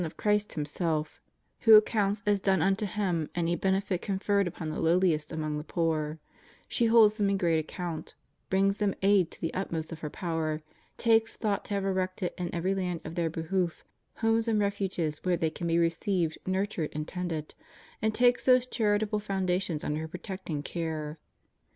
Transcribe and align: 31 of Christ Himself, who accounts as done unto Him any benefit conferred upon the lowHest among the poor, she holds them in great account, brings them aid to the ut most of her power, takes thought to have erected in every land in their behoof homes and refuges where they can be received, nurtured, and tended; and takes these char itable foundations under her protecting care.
31 0.01 0.07
of 0.07 0.17
Christ 0.17 0.53
Himself, 0.53 1.21
who 1.59 1.75
accounts 1.75 2.23
as 2.25 2.39
done 2.39 2.59
unto 2.63 2.87
Him 2.87 3.29
any 3.35 3.55
benefit 3.55 4.01
conferred 4.01 4.47
upon 4.47 4.69
the 4.69 4.77
lowHest 4.79 5.31
among 5.31 5.59
the 5.59 5.63
poor, 5.63 6.17
she 6.67 6.87
holds 6.87 7.17
them 7.17 7.29
in 7.29 7.37
great 7.37 7.59
account, 7.59 8.15
brings 8.49 8.77
them 8.77 8.95
aid 9.03 9.29
to 9.29 9.39
the 9.39 9.53
ut 9.53 9.71
most 9.71 9.91
of 9.91 9.99
her 9.99 10.09
power, 10.09 10.63
takes 10.97 11.35
thought 11.35 11.63
to 11.65 11.75
have 11.75 11.85
erected 11.85 12.33
in 12.35 12.49
every 12.51 12.73
land 12.73 13.01
in 13.05 13.13
their 13.13 13.29
behoof 13.29 13.83
homes 14.15 14.47
and 14.47 14.57
refuges 14.59 15.23
where 15.23 15.37
they 15.37 15.51
can 15.51 15.67
be 15.67 15.77
received, 15.77 16.35
nurtured, 16.47 16.89
and 16.95 17.07
tended; 17.07 17.53
and 18.01 18.15
takes 18.15 18.45
these 18.47 18.65
char 18.65 18.97
itable 18.97 19.21
foundations 19.21 19.83
under 19.83 19.99
her 19.99 20.07
protecting 20.07 20.63
care. 20.63 21.19